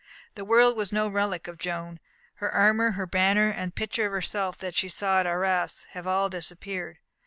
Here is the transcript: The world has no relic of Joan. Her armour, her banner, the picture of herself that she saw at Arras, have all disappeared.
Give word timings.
The 0.33 0.43
world 0.43 0.79
has 0.79 0.91
no 0.91 1.07
relic 1.07 1.47
of 1.47 1.59
Joan. 1.59 1.99
Her 2.37 2.49
armour, 2.49 2.93
her 2.93 3.05
banner, 3.05 3.53
the 3.55 3.71
picture 3.71 4.07
of 4.07 4.11
herself 4.11 4.57
that 4.57 4.73
she 4.73 4.89
saw 4.89 5.19
at 5.19 5.27
Arras, 5.27 5.85
have 5.93 6.07
all 6.07 6.27
disappeared. 6.27 6.97